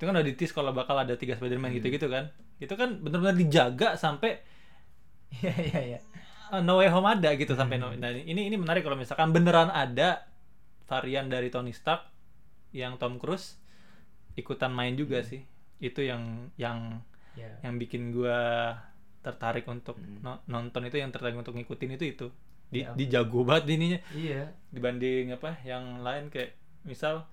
[0.00, 2.32] itu kan udah ditis kalau bakal ada tiga Spider-Man gitu-gitu kan.
[2.56, 4.40] Itu kan benar-benar dijaga sampai
[5.44, 6.00] iya iya
[6.50, 9.70] uh, No Way Home ada gitu sampai no, nah, ini ini menarik kalau misalkan beneran
[9.70, 10.26] ada
[10.90, 12.10] varian dari Tony Stark
[12.74, 13.58] yang Tom Cruise
[14.34, 15.46] ikutan main juga sih.
[15.78, 17.00] Itu yang yang
[17.40, 18.38] ya yang bikin gua
[19.20, 22.26] tertarik untuk no- nonton itu yang tertarik untuk ngikutin itu itu
[22.68, 22.94] di Ya.
[22.94, 27.26] di jago banget ininya iya dibanding apa yang lain kayak misal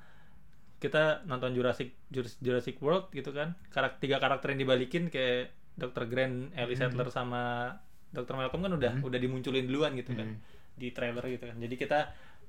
[0.77, 6.05] kita nonton Jurassic Jur- Jurassic World gitu kan karakter tiga karakter yang dibalikin kayak Dr.
[6.05, 6.73] Grant, Ellie.
[6.73, 7.69] Sattler sama
[8.09, 8.33] Dr.
[8.33, 10.41] Malcolm kan udah udah dimunculin duluan gitu kan Hmm.
[10.73, 11.99] di trailer gitu kan jadi kita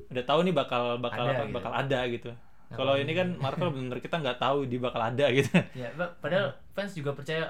[0.09, 1.55] udah tahu nih bakal bakal Ada apa, gitu.
[1.55, 2.31] bakal ada gitu
[2.68, 5.48] kalau kalau ini kan Marvel bener kita nggak tahu di bakal ada gitu.
[5.72, 7.48] Ya pa- padahal fans juga percaya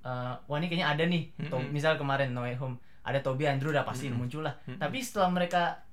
[0.00, 1.22] eh, wah ini kayaknya ada nih.
[1.48, 1.72] To- Mm-mm.
[1.72, 4.24] misal kemarin No Way Home ada Toby Andrew udah pasti Mm-mm.
[4.24, 4.56] muncul lah.
[4.64, 4.80] Mm-mm.
[4.80, 5.84] tapi setelah mereka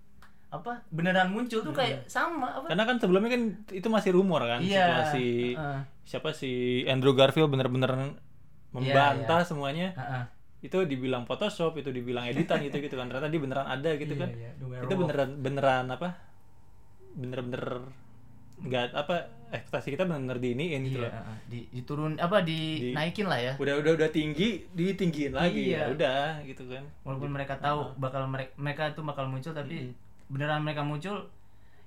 [0.51, 2.67] apa beneran muncul tuh kayak sama apa?
[2.67, 6.51] Karena kan sebelumnya kan itu masih rumor kan iya setelah si heeh, siapa si
[6.87, 8.19] Andrew Garfield bener-bener
[8.71, 9.47] membantah iya.
[9.47, 9.87] semuanya.
[9.95, 10.23] Heeh.
[10.61, 13.07] itu dibilang Photoshop itu dibilang editan gitu gitu kan.
[13.07, 14.29] Ternyata dia beneran ada gitu Iya, kan.
[14.31, 14.51] iya,
[14.83, 16.19] itu beneran beneran apa?
[17.11, 17.91] Bener-bener
[18.61, 19.15] nggak apa
[19.51, 21.13] ekspektasi kita bener-bener diiniin gitu Iya, loh.
[21.13, 21.37] heeh.
[21.45, 23.53] di diturun apa Di- dinaikin lah ya.
[23.57, 25.73] Udah udah udah tinggi ditinggiin lagi.
[25.73, 25.77] Iya.
[25.77, 26.83] ya udah gitu kan.
[27.03, 30.29] Walaupun mereka tahu bakal mereka mereka itu bakal muncul tapi Mm-mm.
[30.29, 31.27] beneran mereka muncul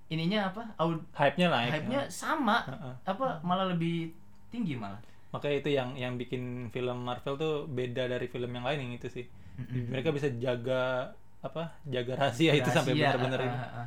[0.07, 1.71] ininya apa aud hype-nya naik.
[1.73, 2.61] hype-nya sama.
[2.65, 2.95] Heeh.
[3.07, 4.13] apa malah lebih
[4.51, 5.01] tinggi malah.
[5.33, 9.09] Makanya itu yang yang bikin film Marvel tuh beda dari film yang lain yang itu
[9.09, 9.25] sih.
[9.57, 11.11] Mereka bisa jaga
[11.41, 13.51] apa jaga rahasia itu sampai Rahasia, ah, ini.
[13.53, 13.87] ah, ah.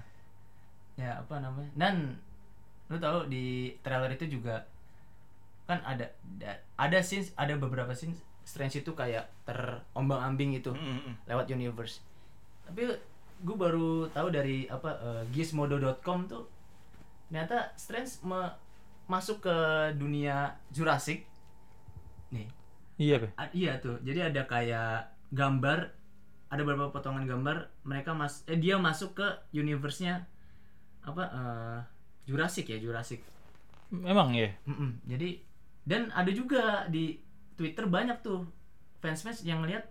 [0.95, 1.71] ya apa namanya.
[1.73, 1.95] Dan
[2.88, 4.63] lu tahu di trailer itu juga
[5.67, 6.08] kan ada
[6.39, 11.13] da- ada scenes ada beberapa scenes Strange itu kayak terombang ambing itu Mm, mm, mm.
[11.28, 12.00] lewat universe
[12.63, 12.88] tapi
[13.38, 16.47] gue baru tahu dari apa eh, gizmodo.com tuh
[17.28, 18.56] ternyata Strange me-
[19.08, 19.56] masuk ke
[19.95, 21.28] dunia Jurassic
[22.32, 22.47] nih
[22.97, 23.17] iya.
[23.36, 25.91] A- iya tuh jadi ada kayak gambar
[26.47, 30.23] ada beberapa potongan gambar mereka mas eh dia masuk ke universe-nya
[31.04, 31.80] apa eh,
[32.27, 33.23] Jurassic ya Jurassic.
[33.87, 34.51] Memang ya?
[34.67, 34.99] Mm-mm.
[35.07, 35.39] jadi
[35.87, 37.15] dan ada juga di
[37.55, 38.43] Twitter banyak tuh
[38.99, 39.87] fans-fans yang ngeliat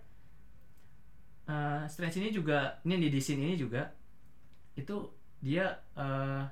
[1.47, 3.89] eh Strange ini juga ini di scene ini juga
[4.77, 5.09] itu
[5.41, 5.65] dia
[5.97, 6.43] eh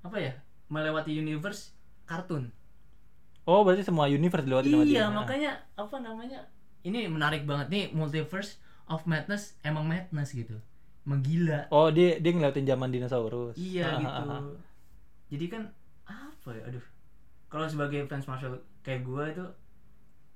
[0.00, 0.32] apa ya
[0.72, 1.74] melewati universe
[2.08, 2.48] kartun.
[3.46, 6.48] Oh berarti semua universe dilewati iya makanya apa namanya
[6.86, 10.56] ini menarik banget nih multiverse of madness emang madness gitu.
[11.06, 11.70] Menggila.
[11.70, 13.54] Oh dia dia ngelewatin zaman dinosaurus.
[13.58, 14.42] Iya Ah, gitu ah, ah.
[15.26, 15.62] Jadi kan
[16.04, 16.84] apa ya aduh
[17.46, 19.44] kalau sebagai fans Marvel kayak gua itu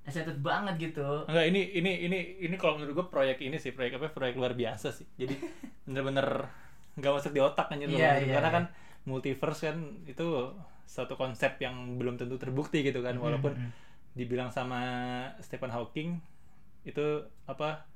[0.00, 3.96] excited banget gitu Enggak, ini ini ini ini kalau menurut gue proyek ini sih proyek
[3.96, 5.04] apa proyek luar biasa sih.
[5.14, 5.36] Jadi
[5.84, 6.48] bener-bener
[6.96, 8.56] nggak masuk di otak kalau Iya, menurut- iya, karena iya.
[8.56, 8.64] kan
[9.04, 10.26] multiverse kan itu
[10.84, 13.72] satu konsep yang belum tentu terbukti gitu kan walaupun Mm, mm.
[14.16, 14.80] dibilang sama
[15.38, 16.18] Stephen Hawking
[16.82, 17.04] itu
[17.44, 17.86] apa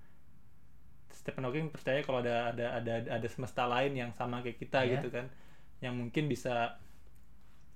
[1.10, 5.00] Stephen Hawking percaya kalau ada ada ada ada semesta lain yang sama kayak kita Iya.
[5.00, 5.26] gitu kan
[5.84, 6.80] yang mungkin bisa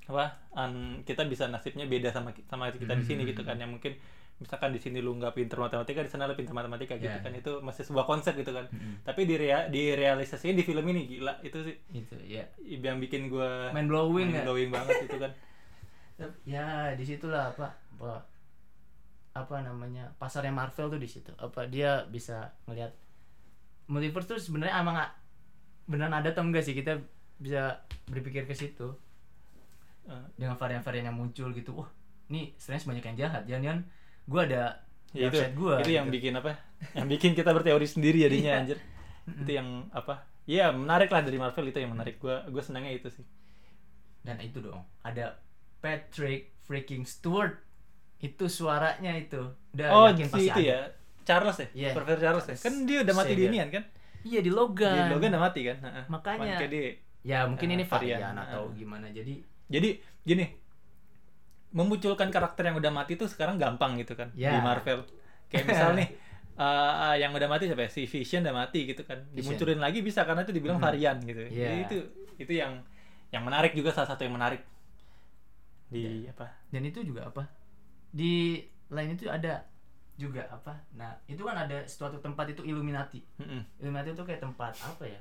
[0.09, 0.25] apa
[0.57, 3.31] an, kita bisa nasibnya beda sama sama kita di sini Hmm.
[3.37, 3.61] gitu kan.
[3.61, 3.93] Yang mungkin
[4.39, 7.33] misalkan di sini lu nggak pinter matematika di sana lu pinter matematika gitu kan.
[7.37, 8.65] Itu masih sebuah konsep gitu kan.
[8.73, 9.05] Mm-mm.
[9.05, 11.77] tapi di rea, di realisasiin di film ini gila itu sih.
[11.93, 12.49] Itu ya.
[12.65, 15.33] Yang bikin gua mind blowing mind ya blowing banget itu kan.
[16.49, 18.27] Ya di situlah apa apa
[19.39, 21.31] apa namanya pasarnya Marvel tuh di situ.
[21.39, 22.91] Apa dia bisa ngelihat
[23.87, 24.99] multiverse tuh sebenarnya emang
[25.87, 26.75] beneran ada atau enggak sih?
[26.75, 26.99] Kita
[27.39, 28.95] bisa berpikir ke situ.
[30.09, 31.89] Eh, dengan varian-varian yang muncul gitu wah
[32.33, 33.81] ini Strange banyak yang jahat jangan-jangan
[34.25, 34.63] gue ada
[35.13, 36.17] ya itu gua itu yang gitu.
[36.17, 36.57] bikin apa?
[36.97, 38.61] Yang bikin kita berteori sendiri jadinya Iya.
[38.65, 38.79] anjir.
[39.29, 40.25] Itu yang apa?
[40.49, 42.17] Ya menarik lah dari Marvel itu yang menarik.
[42.21, 43.25] Gua gua senangnya itu sih.
[44.25, 45.41] Dan itu dong ada
[45.81, 47.61] Patrick freaking Stewart.
[48.21, 49.45] Itu suaranya itu.
[49.77, 50.65] Udah oh yakin pasti itu ada.
[50.65, 50.81] ya?
[51.25, 51.69] Charles ya?
[51.77, 51.91] Iya.
[51.93, 52.57] Profesor Charles ya?
[52.57, 53.49] Kan dia udah mati di Xavier.
[53.53, 53.85] inian kan?
[54.25, 55.77] Iya di di Logan Logan udah mati kan.
[56.09, 56.09] Makanya.
[56.57, 56.89] Makanya dia
[57.29, 58.19] ya mungkin Eh, ini varian.
[58.25, 58.73] varian atau Ah.
[58.73, 59.37] gimana jadi
[59.69, 59.89] jadi
[60.23, 60.47] gini
[61.71, 64.57] memunculkan karakter yang udah mati tuh sekarang gampang gitu kan Ya.
[64.57, 65.05] di Marvel
[65.47, 66.09] kayak misal nih
[66.59, 67.91] eh, yang udah mati siapa ya?
[67.91, 69.37] si Vision udah mati gitu kan Vision.
[69.55, 70.85] dimunculin lagi bisa karena itu dibilang Mhm.
[70.85, 71.69] varian gitu Iya.
[71.69, 71.97] jadi itu
[72.39, 72.73] itu yang
[73.29, 74.65] yang menarik juga salah satu yang menarik
[75.87, 76.33] di Iya.
[76.33, 77.45] apa dan itu juga apa
[78.09, 79.69] di lain itu ada
[80.17, 83.61] juga apa nah itu kan ada suatu tempat itu Illuminati Mm-mm.
[83.79, 85.21] Illuminati itu kayak tempat apa ya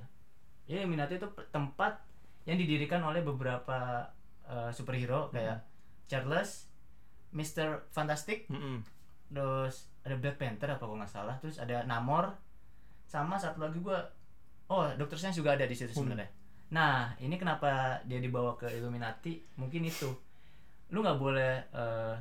[0.68, 2.00] ya Illuminati itu tempat
[2.44, 4.08] yang didirikan oleh beberapa
[4.46, 5.64] uh, superhero kayak
[6.06, 6.68] Charles
[7.32, 7.88] Mr.
[7.90, 8.80] Fantastic Mm-mm.
[9.28, 12.32] terus ada Black Panther apa kalau nggak salah terus ada Namor
[13.04, 14.00] sama satu lagi gua
[14.68, 16.08] oh Doctor Strange juga ada di situ Hmm.
[16.08, 16.30] sebenarnya
[16.68, 20.12] nah ini kenapa dia dibawa ke Illuminati mungkin itu
[20.92, 22.16] lu nggak boleh eh,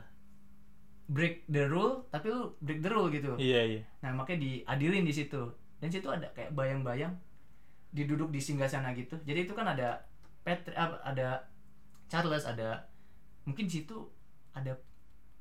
[1.06, 5.14] break the rule tapi lu break the rule gitu iya iya nah makanya diadilin di
[5.14, 7.14] situ dan situ ada kayak bayang-bayang
[7.96, 10.04] diduduk di singgasana gitu jadi itu kan ada
[10.44, 11.48] apa, ada
[12.06, 12.85] Charles ada
[13.48, 13.96] mungkin di situ
[14.52, 14.76] ada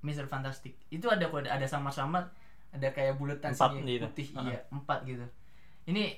[0.01, 0.25] Mr.
[0.25, 2.23] Fantastic itu ada kode ada sama-sama
[2.71, 4.03] ada kayak bulatan sini gitu.
[4.07, 4.43] putih Ah.
[4.47, 5.25] iya empat gitu
[5.85, 6.15] ini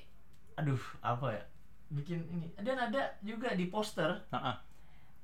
[0.54, 1.42] aduh apa ya
[1.88, 4.56] bikin ini dan ada juga di poster Heeh.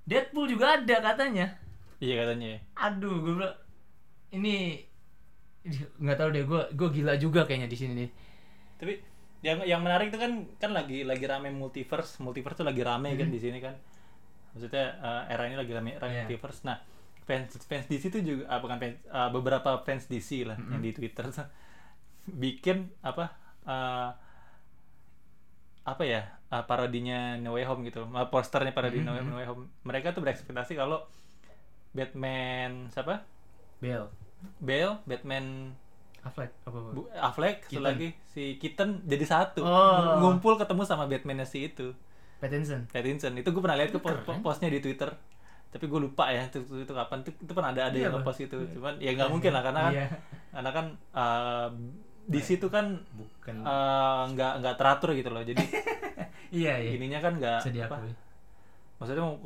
[0.04, 1.46] Deadpool juga ada katanya
[2.00, 2.58] iya katanya ya.
[2.76, 3.56] aduh gue bilang
[4.32, 4.82] ini
[6.02, 8.10] nggak tahu deh gue gue gila juga kayaknya di sini nih
[8.76, 8.94] tapi
[9.44, 12.18] yang yang menarik itu kan kan lagi lagi rame multiverse.
[12.18, 13.76] Multiverse tuh lagi rame kan di sini kan.
[14.56, 16.20] Maksudnya eh, era ini lagi rame, rame Iya.
[16.24, 16.64] multiverse.
[16.64, 16.80] Nah
[17.24, 20.92] fans fans DC itu juga ah, bukan fans ah, beberapa fans DC lah yang di
[20.92, 21.44] Twitter tuh
[22.42, 23.24] bikin apa
[23.62, 24.08] eh,
[25.84, 28.08] apa ya ah, parodinya No Way Home gitu.
[28.10, 29.68] Ah, posternya parodi No Way- No Way Home.
[29.84, 31.04] Mereka tuh berekspektasi kalau
[31.92, 33.22] Batman siapa?
[33.78, 34.08] Bell
[34.58, 35.72] Bale Batman
[36.24, 36.88] Affleck apa apa?
[36.90, 37.84] Bu, Affleck satu Keaton.
[37.84, 39.60] lagi si Keaton jadi satu.
[39.60, 40.18] Oh.
[40.18, 41.92] ngumpul ketemu sama Batman si itu.
[42.34, 45.12] Pattinson Pattinson itu gue pernah lihat ke po- postnya di Twitter.
[45.68, 47.20] Tapi gue lupa ya itu, itu, itu kapan.
[47.20, 48.56] Itu, itu pernah ada ada Iya, yang ngepost itu.
[48.72, 50.06] Cuman ya nggak mungkin lah karena kan Iya.
[50.50, 51.68] karena kan uh,
[52.24, 53.54] di situ kan bukan.
[53.60, 55.42] uh, nggak nggak teratur gitu loh.
[55.42, 55.60] Jadi
[56.62, 56.90] iya iya.
[56.94, 57.96] Ininya kan nggak apa,
[58.96, 59.36] maksudnya mau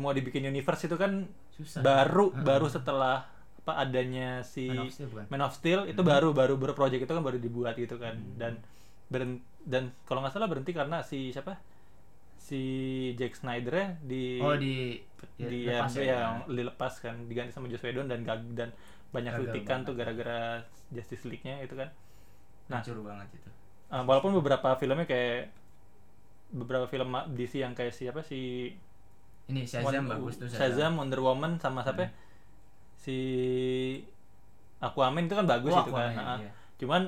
[0.00, 1.84] mau dibikin universe itu kan susah.
[1.84, 2.42] baru Heeh.
[2.42, 3.28] baru setelah
[3.64, 5.26] apa adanya si Man of Steel bukan?
[5.32, 8.14] Man of Steel itu baru baru baru project itu kan baru dibuat gitu kan.
[8.36, 8.60] Dan
[9.08, 11.56] beren, dan kalau nggak salah berhenti karena si siapa?
[12.36, 12.60] Si
[13.16, 15.00] Jack Snyder ya di oh di
[15.40, 16.16] ya, di lepas ya, ya.
[16.20, 18.68] yang dilepas kan diganti sama Joss Whedon dan gag, dan
[19.14, 19.88] banyak Gagal kritikan banget.
[19.88, 20.38] tuh gara-gara
[20.92, 21.88] Justice League-nya itu kan.
[22.68, 23.50] Nah hancur banget itu.
[23.92, 25.52] uh, walaupun beberapa filmnya kayak
[26.54, 28.70] beberapa film DC yang kayak siapa si
[29.50, 32.10] ini Shazam Won- bagus tuh Shazam, Wonder Woman sama siapa ya?
[33.04, 33.18] Si
[34.78, 36.50] Aquaman itu kan bagus Oh, itu kan Aquaman, Nah, iya.
[36.76, 37.02] cuman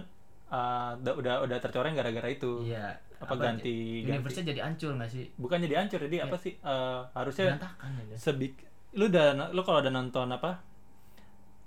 [0.48, 5.56] uh, udah udah tercoreng gara-gara itu iya apa, ganti universe-nya jadi hancur nggak sih bukan
[5.58, 6.24] jadi hancur jadi Iya.
[6.26, 8.54] apa sih uh, harusnya berantakan ya sebik
[8.92, 10.60] lu udah lu kalau udah nonton apa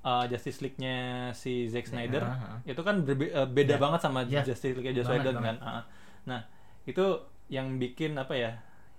[0.01, 0.97] uh, Justice League-nya
[1.31, 2.55] si Zack Snyder ha, ha.
[2.63, 3.79] itu kan berbe- uh, beda Ya.
[3.79, 4.41] banget sama Ya.
[4.41, 5.83] Justice League Joss Whedon kan Ah.
[6.25, 6.41] nah
[6.85, 7.05] itu
[7.49, 8.51] yang bikin apa ya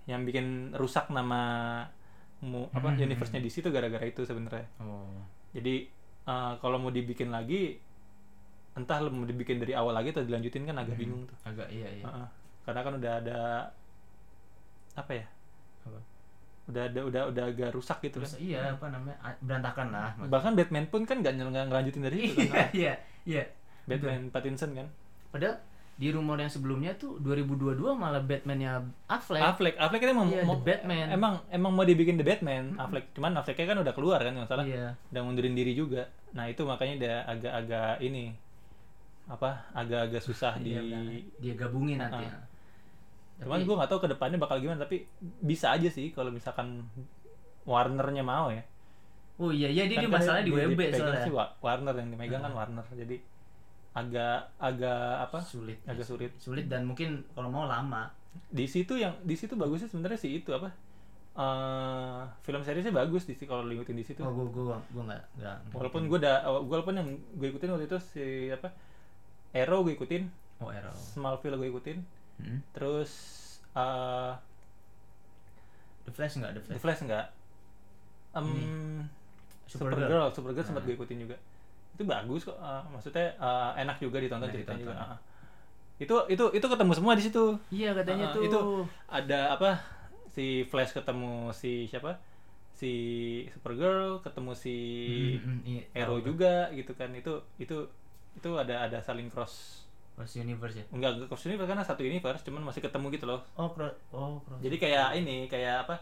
[0.05, 1.83] yang bikin rusak nama
[2.41, 4.65] mu, apa Hmm, universe-nya DC itu gara-gara itu sebenarnya.
[4.81, 5.05] Oh.
[5.53, 5.85] Jadi
[6.25, 7.77] uh, kalau mau dibikin lagi
[8.73, 11.37] entah mau dibikin dari awal lagi atau dilanjutin kan agak bingung tuh.
[11.45, 12.05] Agak iya iya.
[12.07, 12.27] Heeh.
[12.61, 13.39] karena kan udah ada
[14.93, 15.25] apa ya?
[15.85, 15.99] Apa?
[16.71, 20.29] udah ada udah udah agak rusak gitu terus kan iya apa namanya berantakan lah maksudnya.
[20.29, 21.33] bahkan Batman pun kan nggak
[21.67, 22.67] ngelanjutin dari itu iya kan.
[22.71, 22.93] iya
[23.25, 23.43] iya.
[23.89, 24.87] Batman Pattinson kan.
[25.33, 25.57] Padahal
[26.01, 29.37] di rumor yang sebelumnya tuh 2022 malah Batman-nya Affleck.
[29.39, 31.07] Affleck Affleck kan emang Iya, mau, The Batman.
[31.11, 33.13] emang emang mau dibikin The Batman Affleck.
[33.13, 34.65] Cuman Afflecknya kan udah keluar kan nggak salah.
[34.65, 34.97] Iya.
[35.07, 36.09] Udah mundurin diri juga.
[36.31, 38.33] Nah itu makanya udah agak-agak ini
[39.23, 41.03] apa agak-agak susah di Iya, benar.
[41.37, 42.27] dia gabungin nanti Ah.
[42.27, 42.39] ya.
[43.39, 44.97] cuman Tapi- gue nggak tahu ke depannya bakal gimana tapi
[45.39, 46.85] bisa aja sih kalau misalkan
[47.61, 48.61] Warnernya mau ya.
[49.37, 51.21] Oh iya iya dia Kan di masalah di di- WB soalnya.
[51.21, 52.85] sih Wa- Warner yang dimegang kan Warner.
[52.91, 53.17] Jadi
[53.91, 55.39] agak agak apa?
[55.43, 56.31] Sulit agak sulit.
[56.37, 58.07] Sulit dan mungkin kalau mau lama.
[58.47, 60.71] Di situ yang di situ bagusnya sebenarnya sih itu apa?
[61.31, 64.19] Eh film seriesnya bagus di situ kalau lu ngikutin di situ.
[64.23, 67.97] Oh gua gua gua nggak nggak walaupun gue udah walaupun yang gue ikutin waktu itu
[67.99, 68.71] si apa?
[69.51, 70.27] Arrow gue ikutin.
[70.59, 70.91] Oh Arrow.
[70.95, 71.97] Smallville gue ikutin.
[72.41, 72.57] Hmm.
[72.73, 73.11] terus
[73.71, 74.33] eh
[76.01, 77.25] The Flash nggak The The Flash Flash enggak
[78.33, 79.05] um,
[79.69, 80.09] Supergirl.
[80.09, 80.87] Supergirl Supergirl sempat Ah.
[80.89, 81.35] gue ikutin juga
[82.01, 85.13] itu bagus kok eh, maksudnya eh, enak juga ditonton Enak ceritanya juga ditonton.
[85.13, 85.19] ah.
[86.01, 87.45] itu itu itu ketemu semua di situ.
[87.69, 88.43] Iya katanya Ah, tuh.
[88.43, 88.59] itu
[89.07, 89.69] ada apa
[90.33, 92.17] si Flash ketemu si siapa?
[92.73, 92.91] Si
[93.53, 94.75] Supergirl ketemu si
[95.37, 97.13] Hmm, hmm, iya, Arrow juga gitu kan.
[97.13, 97.77] Itu itu
[98.33, 99.85] itu ada ada saling cross.
[100.17, 100.85] Cross universe ya?
[100.89, 103.41] Enggak cross universe karena satu universe cuman masih ketemu gitu loh.
[103.53, 105.95] Oh cross oh cross jadi kayak ini kayak apa?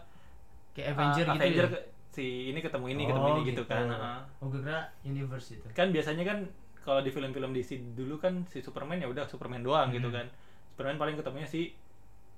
[0.72, 1.80] Kayak Avenger ah, gitu Avenger ya?
[2.10, 4.20] Si ini ketemu ini Oh, ketemu ini gitu, kan ah.
[4.42, 5.66] oh gue kira universe itu.
[5.70, 6.38] Kan biasanya kan
[6.80, 10.16] kalau di film-film DC dulu kan si Superman ya udah Superman doang gitu Hmm.
[10.18, 10.26] kan.
[10.74, 11.70] Superman paling ketemunya si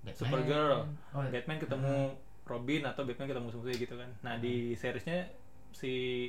[0.03, 0.15] Batman.
[0.19, 0.79] Supergirl.
[1.15, 1.95] Oh, Batman ketemu
[2.43, 4.11] Robin atau Batman ketemu musuh gitu kan.
[4.21, 5.31] Nah di seriesnya
[5.73, 6.29] si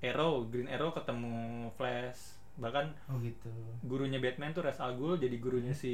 [0.00, 1.34] Arrow Green Arrow ketemu
[1.74, 2.38] Flash.
[2.58, 3.48] Bahkan oh gitu.
[3.82, 5.92] gurunya Batman tuh Ra's al Ghul jadi gurunya si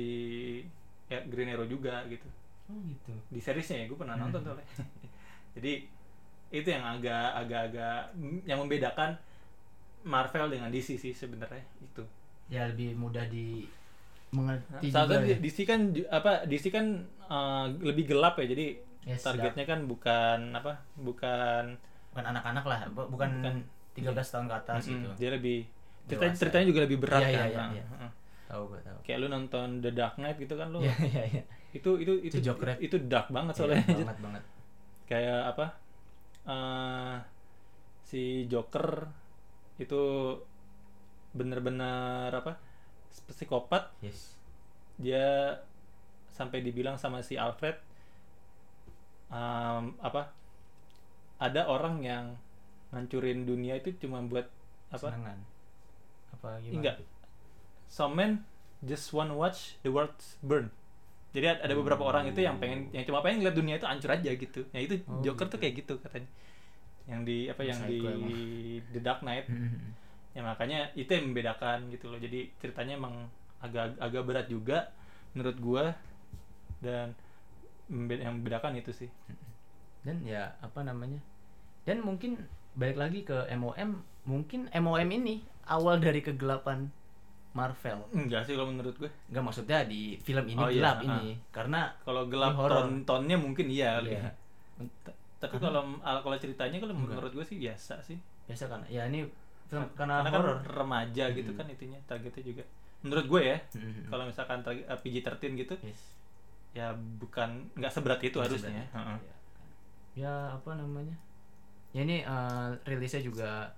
[1.07, 2.27] ya, Green Arrow juga gitu.
[2.69, 3.13] Oh gitu.
[3.31, 4.29] Di seriesnya ya gue pernah Hmm.
[4.29, 4.67] nonton soalnya.
[5.57, 5.89] Jadi
[6.51, 7.99] itu yang agak agak agak
[8.43, 9.17] yang membedakan
[10.03, 12.03] Marvel dengan DC sih sebenarnya itu
[12.49, 13.69] ya lebih mudah di
[14.31, 15.39] mengerti Soalnya juga ya.
[15.39, 16.87] DC kan apa DC kan
[17.27, 18.67] eh, lebih gelap ya jadi
[19.01, 21.81] Yes, targetnya kan bukan apa bukan
[22.13, 23.55] bukan anak-anak lah bu- bukan, Bukan.
[23.97, 25.59] 13 tahun ke atas mm-mm, gitu dia lebih
[26.05, 26.41] ceritanya, Dewasa.
[26.45, 27.85] ceritanya juga lebih berat iya, kan iya.
[27.87, 28.11] heeh.
[28.45, 31.43] tahu gue tahu kayak lu nonton The Dark Knight gitu kan lu iya iya iya
[31.71, 32.77] itu itu itu Itu Joker.
[32.77, 34.43] itu dark banget Iya, soalnya banget banget
[35.07, 35.67] kayak apa
[36.49, 37.17] eh
[38.09, 39.05] si Joker
[39.77, 40.03] itu
[41.37, 42.57] bener-bener apa?
[43.29, 43.93] Psikopat.
[44.01, 44.35] Yes.
[44.97, 45.55] Dia
[46.33, 47.77] sampai dibilang sama si Alfred
[49.29, 50.33] um, apa?
[51.39, 52.35] Ada orang yang
[52.91, 54.49] ngancurin dunia itu cuma buat
[54.89, 55.13] apa?
[55.13, 55.39] Senangan.
[56.33, 56.77] apa gimana?
[56.81, 56.97] Enggak.
[57.93, 58.33] Some men
[58.81, 60.73] just want watch the world burn
[61.29, 64.11] jadi ad- ada beberapa orang itu yang pengen yang cuma pengen lihat dunia itu hancur
[64.13, 64.65] aja gitu.
[64.73, 65.53] Ya itu Oh, Joker gitu.
[65.55, 66.29] tuh kayak gitu katanya.
[67.09, 68.33] Yang di apa yang di emang.
[68.97, 69.47] The Dark Knight.
[69.49, 70.09] Mhm.
[70.37, 72.21] ya makanya itu yang membedakan gitu loh.
[72.21, 73.27] Jadi ceritanya emang
[73.59, 74.93] agak agak berat juga
[75.35, 75.85] menurut gua.
[76.79, 77.13] Dan
[77.91, 79.11] yang membedakan itu sih.
[80.05, 81.19] Dan ya apa namanya?
[81.85, 82.37] Dan mungkin
[82.77, 86.93] balik lagi ke MOM mungkin MOM ini awal dari kegelapan
[87.51, 91.05] Marvel enggak sih kalau menurut gue nggak maksudnya di film ini Oh, iya, gelap ah.
[91.05, 92.77] ini karena kalau gelap Ini horor.
[92.79, 94.29] ton tonnya mungkin iya, Iya.
[94.79, 97.15] T- tapi kalau al- kalau ceritanya kalau Enggak.
[97.15, 99.23] menurut gue sih biasa sih biasa kan ya ini
[99.67, 101.59] film karena, karena kan horor remaja gitu Mhm.
[101.59, 102.63] kan itunya targetnya juga
[102.99, 104.03] menurut gue ya Mhm.
[104.09, 106.03] kalau misalkan eh, PG-13 gitu yes.
[106.71, 108.85] ya bukan nggak seberat itu harusnya.
[108.87, 109.19] Heeh.
[109.19, 109.35] ya.
[110.19, 111.15] ya apa namanya
[111.91, 113.71] ya ini eh, rilisnya juga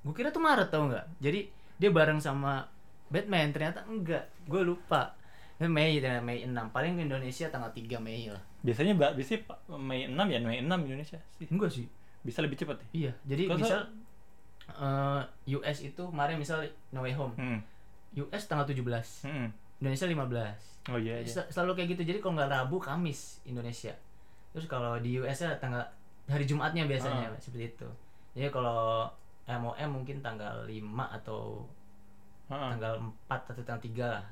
[0.00, 1.46] gue kira tuh Maret tau nggak jadi
[1.76, 2.62] dia bareng sama
[3.12, 4.24] Batman ternyata enggak.
[4.44, 5.12] Gue lupa.
[5.62, 8.42] Mei ternyata Mei 6 paling ke Indonesia tanggal 3 Mei lah.
[8.62, 10.38] Biasanya mbak biasanya Pak, Mei 6 ya?
[10.40, 11.46] Mei 6 Indonesia sih.
[11.46, 11.86] Enggak sih.
[12.22, 12.86] Bisa lebih cepat ya?
[12.92, 13.80] Iya jadi Kalau misal
[14.64, 15.20] eh,
[15.54, 17.34] US itu kemarin misal No Way Home.
[17.36, 17.60] Hmm.
[18.16, 18.82] US tanggal 17
[19.22, 19.48] Hmm.
[19.78, 21.26] Indonesia 15 oh iya iya.
[21.26, 22.02] Sel- selalu kayak gitu.
[22.04, 23.94] Jadi kalau nggak Rabu Kamis Indonesia.
[24.50, 25.82] Terus kalau di US ya tanggal
[26.26, 27.38] hari Jumatnya biasanya Ah.
[27.38, 27.88] seperti itu.
[28.34, 29.06] Jadi kalau
[29.44, 31.66] MOM mungkin tanggal 5 atau
[32.52, 34.24] Tanggal 4 atau tanggal 3 lah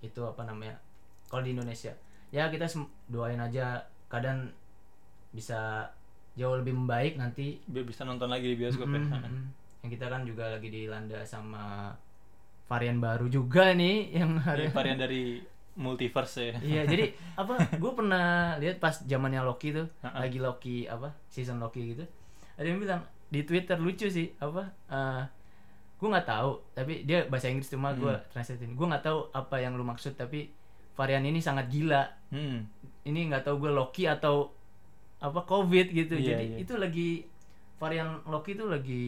[0.00, 0.76] itu apa namanya
[1.26, 1.90] kalau di Indonesia
[2.28, 2.68] ya kita
[3.06, 4.52] doain aja keadaan
[5.30, 5.88] bisa
[6.34, 9.30] jauh lebih membaik nanti biar bisa nonton lagi di bioskop ya Mm, Heeh.
[9.30, 9.46] mm.
[9.80, 11.94] yang kita kan juga lagi dilanda sama
[12.64, 15.38] varian baru juga nih yang Ini hari varian dari
[15.74, 17.04] multiverse ya Iya, jadi
[17.40, 17.58] apa?
[17.76, 20.22] Gue pernah lihat pas zamannya Loki tuh, Ha-ha.
[20.22, 21.10] lagi Loki apa?
[21.26, 22.06] Season Loki gitu.
[22.54, 24.70] Ada yang bilang di Twitter lucu sih, apa?
[24.86, 25.22] eh
[25.94, 28.26] gue nggak tahu, tapi dia bahasa Inggris cuma gue Hmm.
[28.34, 28.74] translatein.
[28.74, 30.50] Gue nggak tahu apa yang lu maksud, tapi
[30.98, 32.04] varian ini sangat gila.
[32.34, 32.66] Hmm.
[33.06, 34.50] Ini nggak tahu gue Loki atau
[35.22, 36.14] apa COVID gitu.
[36.18, 36.56] Iya, jadi iya.
[36.60, 37.08] itu lagi
[37.80, 39.04] varian Loki itu lagi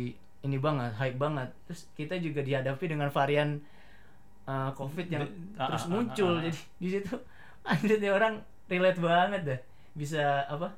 [0.46, 1.50] ini banget, hype banget.
[1.68, 3.60] Terus kita juga dihadapi dengan varian
[4.46, 5.26] uh, COVID yang
[5.58, 6.34] ah, terus ah, muncul.
[6.40, 7.14] Jadi di situ
[7.70, 9.60] anjir nih orang relate banget dah.
[9.92, 10.70] Bisa apa?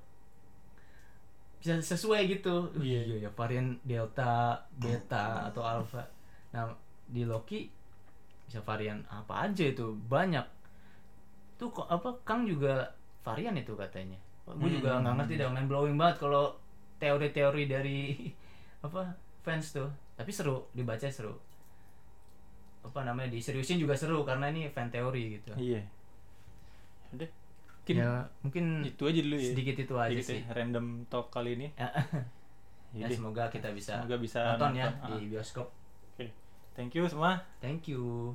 [1.58, 2.70] Bisa sesuai gitu.
[2.78, 3.00] Iya.
[3.04, 6.06] iya ya varian Delta, Beta atau Alpha.
[6.54, 6.70] Nah,
[7.04, 7.66] di Loki
[8.46, 10.46] bisa varian apa aja itu banyak.
[11.58, 12.86] Tuh kok apa Kang juga
[13.20, 14.16] varian itu katanya.
[14.48, 15.04] Gue juga Hmm.
[15.04, 16.56] nggak ngerti dah main blowing banget kalau
[16.96, 17.98] teori-teori dari
[18.86, 19.90] apa fans tuh.
[20.16, 21.34] Tapi seru dibaca seru.
[22.80, 25.52] Apa namanya diseriusin juga seru karena ini fan teori gitu.
[25.58, 25.82] iya
[27.08, 27.24] udah
[27.88, 28.12] mungkin ya
[28.44, 30.40] mungkin itu aja dulu ya sedikit itu aja Sedikit sih.
[30.44, 31.88] ya, random talk kali ini Ya,
[33.00, 35.08] ya, semoga kita bisa semoga bisa nonton ya nonton.
[35.08, 35.16] Ah.
[35.16, 35.68] di bioskop.
[36.12, 36.26] Oke.
[36.72, 38.32] thank you semua Thank you.